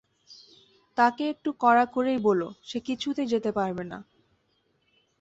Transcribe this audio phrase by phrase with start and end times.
[0.97, 3.97] তাকে একটু কড়া করেই বোলো, সে কিছুতেই যেতে পারবে না।